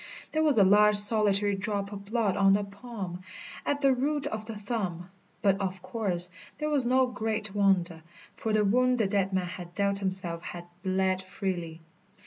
[0.31, 3.21] There was a large solitary drop of blood on the palm,
[3.67, 5.11] at the root of the thumb;
[5.43, 8.01] but, of course, that was no great wonder,
[8.33, 11.81] for the wound the dead man had dealt himself had bled freely.